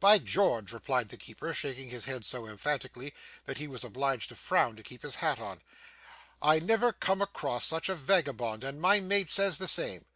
'By 0.00 0.16
George!' 0.18 0.72
replied 0.72 1.10
the 1.10 1.18
keeper, 1.18 1.52
shaking 1.52 1.90
his 1.90 2.06
head 2.06 2.24
so 2.24 2.46
emphatically 2.46 3.12
that 3.44 3.58
he 3.58 3.68
was 3.68 3.84
obliged 3.84 4.30
to 4.30 4.34
frown 4.34 4.76
to 4.76 4.82
keep 4.82 5.02
his 5.02 5.16
hat 5.16 5.38
on. 5.38 5.60
'I 6.40 6.60
never 6.60 6.90
come 6.90 7.20
across 7.20 7.66
such 7.66 7.90
a 7.90 7.94
vagabond, 7.94 8.64
and 8.64 8.80
my 8.80 9.00
mate 9.00 9.28
says 9.28 9.58
the 9.58 9.68
same. 9.68 10.06